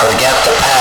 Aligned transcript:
Forget 0.00 0.32
the 0.46 0.52
past. 0.52 0.79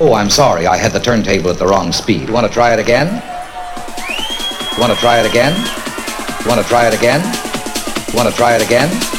Oh, 0.00 0.14
sorry, 0.30 0.66
I 0.66 0.76
had 0.76 0.92
the 0.92 1.00
turntable 1.00 1.50
at 1.50 1.58
the 1.58 1.66
wrong 1.66 1.90
speed. 1.90 2.30
Want 2.30 2.46
to 2.46 2.52
try 2.52 2.72
it 2.72 2.78
again? 2.78 3.08
Want 4.78 4.92
to 4.92 4.98
try 4.98 5.18
it 5.18 5.26
again? 5.26 5.52
Want 6.46 6.60
to 6.60 6.68
try 6.68 6.86
it 6.86 6.94
again? 6.94 7.20
Want 8.14 8.28
to 8.28 8.34
try 8.36 8.54
it 8.54 8.64
again? 8.64 9.17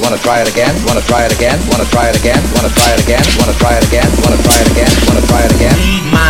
Wanna 0.00 0.18
try 0.18 0.40
it 0.40 0.48
again? 0.48 0.74
Wanna 0.86 1.00
try 1.02 1.24
it 1.24 1.34
again? 1.34 1.58
Wanna 1.70 1.84
try 1.86 2.08
it 2.08 2.18
again? 2.18 2.42
Wanna 2.54 2.68
try 2.68 2.92
it 2.92 3.02
again? 3.02 3.24
Wanna 3.38 3.54
try 3.54 3.76
it 3.76 3.86
again? 3.88 4.08
Wanna 4.22 4.42
try 4.42 4.60
it 4.60 4.70
again? 4.70 4.90
Wanna 5.06 5.26
try 5.26 5.42
it 5.44 5.52
again? 5.56 5.76
Eat 5.78 6.04
my. 6.12 6.26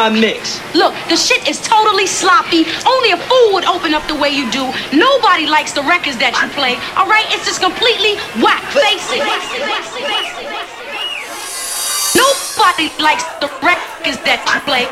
my 0.00 0.08
mix. 0.08 0.56
Look, 0.74 0.94
the 1.12 1.16
shit 1.16 1.46
is 1.46 1.60
totally 1.60 2.06
sloppy. 2.06 2.64
Only 2.88 3.10
a 3.12 3.18
fool 3.28 3.52
would 3.52 3.66
open 3.66 3.92
up 3.92 4.04
the 4.08 4.16
way 4.16 4.30
you 4.30 4.50
do. 4.50 4.64
Nobody 4.96 5.44
likes 5.44 5.72
the 5.76 5.84
records 5.84 6.16
that 6.24 6.32
you 6.40 6.48
play, 6.56 6.80
all 6.96 7.04
right? 7.04 7.28
It's 7.28 7.44
just 7.44 7.60
completely 7.60 8.16
whack. 8.40 8.64
Face 8.72 9.08
it. 9.12 9.20
Nobody 12.16 12.88
likes 12.96 13.24
the 13.44 13.50
records 13.60 14.18
that 14.24 14.40
you 14.48 14.60
play. 14.64 14.88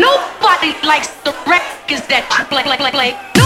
Nobody 0.00 0.72
likes 0.80 1.12
the 1.28 1.36
records 1.44 2.08
that 2.08 2.24
you 2.32 2.44
play. 2.48 2.64
play, 2.64 2.78
play, 2.80 2.92
play. 2.96 3.37